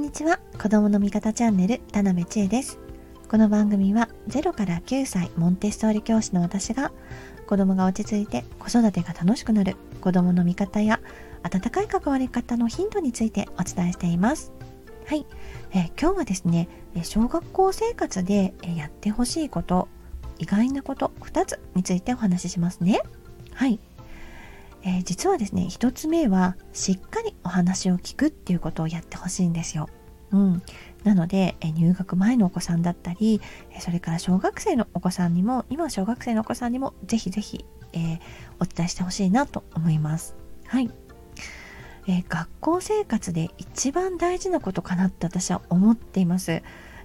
[0.00, 0.40] んにちは。
[0.58, 2.78] 子供の味方チャンネル田辺千恵です。
[3.28, 6.90] この番組は0から9歳モンテッソーリ教師の私が
[7.46, 11.00] 子供が落ち着いて子育てが楽しくなる子供の味方や
[11.42, 14.52] 温かい関わり方のヒントについてお伝えしています。
[15.04, 15.26] はい、
[15.72, 16.70] えー、今日はですね
[17.02, 19.86] 小学校生活でやってほしいこと
[20.38, 23.02] 意外なこと2つについてお話ししますね。
[23.52, 23.78] はい。
[24.82, 29.88] えー、実はですね1つ目はしっかりお話を聞くっていうことをやってほしいんですよ。
[30.32, 30.62] うん、
[31.02, 33.40] なので、え入学前のお子さんだったり
[33.80, 38.20] それから小学生のお子さんにも今小学生のお子さんにもぜひぜひ、えー、
[38.60, 40.36] お伝えしてほしいなと思います。
[40.66, 40.90] はい、
[42.06, 46.62] えー、学校生活で一番大事なことかなって私は思っています。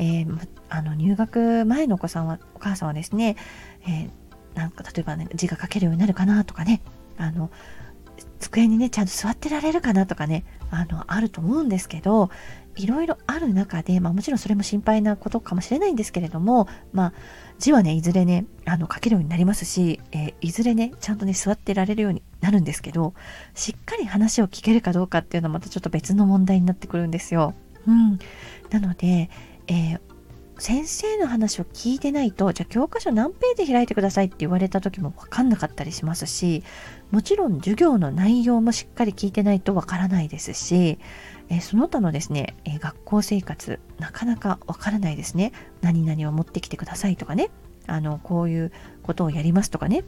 [0.00, 3.34] えー、あの入学前のお子さんはお母さんはですね、
[3.84, 4.10] え
[4.54, 6.82] なんか例えばね字が書けるようになるかなとかね
[7.18, 7.50] あの
[8.38, 12.30] 机にねちゃんと座ってられるかなとかねあのあると思うんですけど
[12.76, 17.12] いろいろある中で、まあ、もちろんそれも心配なことかもしれないんですけれども、まあ、
[17.58, 23.14] 字はねいずれねあの書けるようになりますし、えー、いずれねちゃんとね座ってられるようになるんですけど
[23.54, 27.54] しっかり話を聞けるかどうかっていうのはまたちょっと別の問題になってくるんですよ。
[27.86, 28.18] うん、
[28.70, 29.30] なので、
[29.66, 30.00] えー、
[30.58, 36.64] 先生の話を聞いてないとじゃあ教科書何ページ開いてくださいって言われた時も分かんなかったりしますし
[37.10, 40.98] もちろん授業の内容もしっかり聞いてないと分からないですし、
[41.48, 45.52] えその他のですね、え学校生活なかなか分からないですね。
[45.80, 47.50] 何々を持ってきてくださいとかね。
[47.86, 48.72] あのこういう
[49.02, 50.04] ことをやりますとかね。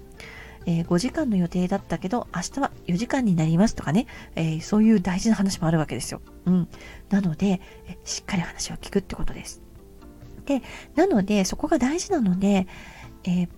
[0.67, 6.21] えー、5時間の予定だったけど明日は4時間になりますとかね、えー、そういう大事な話もあるわけですよ。
[6.45, 6.69] うん、
[7.09, 9.63] なので、えしっかり話を聞くってことです。
[10.45, 10.63] で
[10.95, 12.67] なのでそこが大事なので、
[13.25, 13.49] えー、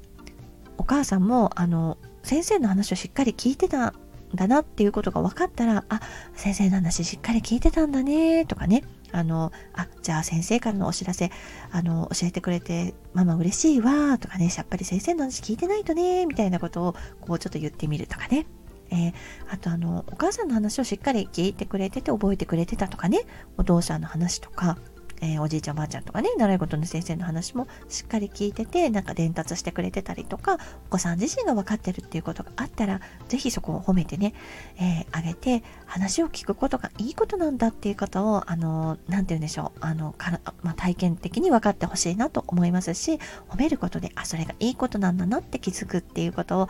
[0.79, 3.95] お母さんもあの先生の話をしっかり聞いてたん
[4.35, 6.01] だなっていうことが分かったらあ
[6.35, 8.83] 先生の話しっかり聞いてたんだねとかね。
[9.15, 11.31] あのあじゃあ先生からのお知らせ
[11.71, 14.51] あの教えてくれてママ嬉しいわとかね。
[14.57, 18.47] やっぱり先生の話聞いてないとねみたいなことをこうちょっと言ってみるとかね。
[18.91, 19.13] えー、
[19.51, 23.21] あとあのお母さんの話をしっかり聞いてくれてて覚えてくれてたとかね。
[23.59, 24.79] お父さんの話とか。
[25.23, 34.35] えー、おじいちゃんおばあちゃんとかね習い事の先生の話もしっかり聞いててなんか伝達してくれてたりとかお子さん自身が分かってるっていうことがあったら是非そこを褒めてね、
[34.79, 46.69] えー、あげて話を聞くことがいいことなんだっていうことをあの何て言うんでしょうあのから、まあ、体験的に分かってほしいなと思いますし褒めることであそれがいいことなんだなって気づくっていうことを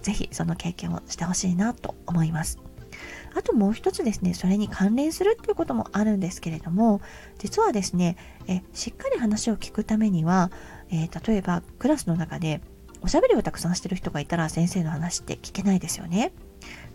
[0.00, 2.71] 是非その経験をしてほしいなと思います。
[3.34, 7.00] あともう一つですね、それに関連するっていうこともあるんですけれども、
[7.38, 8.16] 実はですね、
[8.46, 10.50] えしっかり話を聞くためには、
[10.90, 12.60] えー、例えばクラスの中で
[13.02, 16.32] おしゃべりをたくさんしてる人がいたら先生の話って聞けないですよね。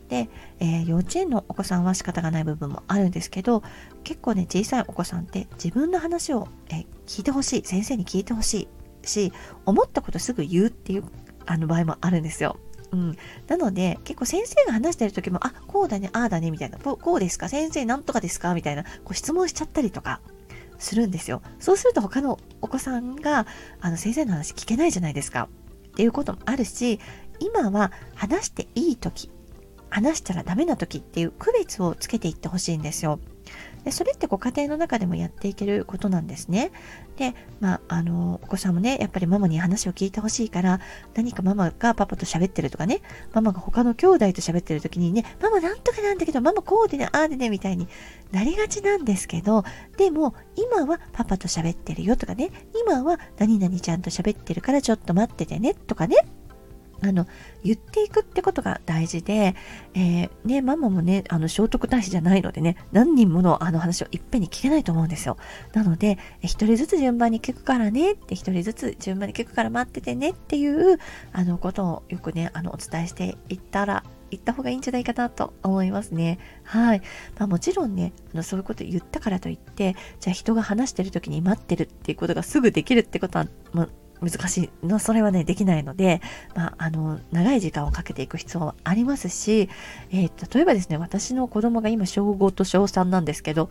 [0.10, 3.62] で、えー、幼稚園のお子さんは仕方がない部分もあるんですけど
[4.06, 8.70] 結構ね小さいお子さんって自分の話を、え、聞いてほしい先生に聞いてほし
[9.04, 9.34] いし
[9.66, 11.04] 思ったことすぐ言うっていう
[11.46, 12.58] あの場合もあるんですよ。
[12.92, 13.18] うん、
[13.48, 16.78] なので結構先生が話してる時もあこうだねああだねみたいな。
[16.78, 17.50] こうですか？
[17.50, 18.54] 先生なんとかですか？
[18.54, 20.22] みたいなこう質問しちゃったりとか
[20.80, 21.42] するんですよ。
[21.60, 23.46] そうすると他のお子さんが
[23.82, 25.50] あの先生の話聞けないじゃないですか。
[25.88, 27.00] っていうこともあるし
[27.40, 29.30] 今は話していい時
[29.90, 33.20] 話したらダメな時っていう区別をつけていってほしいんですよ。
[33.88, 36.74] でそれってご家庭の中でもやっていけることなんですね。
[37.16, 40.82] で、まあ、あの、お子さんもね、やっぱりママに話を聞いてほしいから、
[41.16, 43.00] 何かママがパパと喋ってるとかね、
[43.32, 47.88] ママが他の兄弟と喋ってる時にね、ママなんとかなんだけど、ママこうでね、ああでね、みたいに
[48.34, 49.64] なりがちなんですけど、
[49.96, 52.52] でも、今はパパと喋ってるよとかね、
[52.84, 56.18] 今は何々ちゃんと喋ってるからちょっと待っててね、とかね、
[57.02, 57.28] あの
[57.64, 59.56] 言っていくってことが大事で、
[59.94, 65.38] えー、ね、ママもね、あの聖徳太子じゃないのでね、何人ものあの話をいっぺんに聞けないと思うんですよ。
[65.74, 71.00] なので、一人ずつ順番に聞くからねって、一人ずつ順番に聞くから待っててねっていう
[71.34, 76.40] あのことをよくね、あのお伝えしていったら、言った方がいいんじゃないかなと思いますね。
[76.64, 77.02] はい。
[77.38, 83.88] まあ、もちろんね、あのそういうこと言ったからといって、じゃあ人が話してる時に待ってるっていうことがすぐできるってことは、ま
[84.22, 84.86] 難しい。
[84.86, 86.22] の、それはね、できないので、
[86.56, 89.70] まあ、あの、長い時間をかけていく必要はありますし、
[90.12, 93.70] えー、例えばですね、私の子供が今小5と小3なんですけど、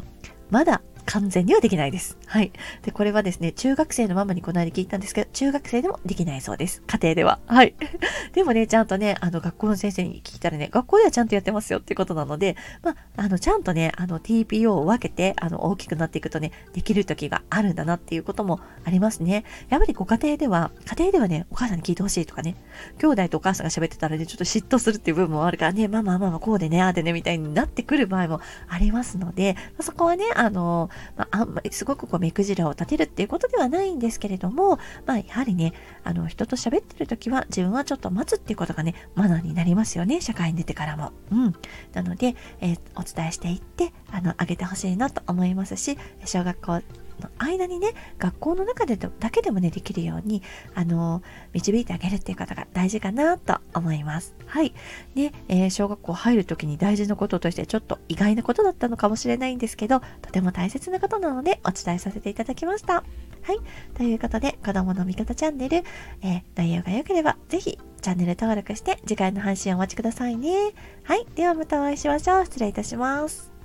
[0.51, 2.19] まだ完全にはできないです。
[2.27, 2.53] はい。
[2.83, 6.83] で、これはですね、中学生のママにこの間聞いたんですけど、中学生でもできないそうです。
[6.87, 7.39] 家庭では。
[7.47, 7.75] はい。
[8.35, 19.45] でもね、ちゃんとね、あの、学校の先生に聞いたらね、学校ではちゃんとやってますよってことなので、まあ、あの、ちゃんとね、あの、TPO を分けて、あの、大きくなっていくとね、できる時があるんだなっていうこともありますね。
[19.69, 22.57] やっぱりご家庭では、家庭ではね、お母さんに聞いてほしいとかね、
[22.99, 35.73] 兄弟とお母さんが喋ってたらね、ちょっと嫉妬するっていう部分もあるからね、ママママこうでね、ああでね、みたいになってくる場合もありますので、まあ、そこはね、あの、まあ、あんまりすごくこう目くじらを立てるっていうことではないんですけれども、まあ、やはりね、
[36.05, 41.13] あの、人と喋ってる時は自分はちょっと待つっていうことがね、マナーになりますよね、社会に出てからも。
[41.31, 41.55] うん。
[41.93, 46.83] なので、えー、お伝えしていって、あの、あげてほしいなと思いますし、小学校
[47.21, 50.43] の間にね、学校の中でだけでもね、できるように、
[50.75, 51.23] あの、
[51.53, 54.35] 導いてあげるっていうことが大事かなと思います。
[54.47, 54.75] はい。
[55.15, 63.05] ね、えー、小学校入るときに大事なこととしてちょっと意外なことだったのかもしれないんですけど、とても大切なことなのでお伝えさせていただきました。
[63.43, 63.59] はい。
[63.95, 70.73] ということで、子供の味方チャンネル、えー、内容が良ければ、ぜひ、チャンネル登録して、次回の配信をお待ちくださいね。
[71.05, 71.27] はい。
[71.35, 72.45] ではまたお会いしましょう。
[72.45, 73.56] 失礼いたします。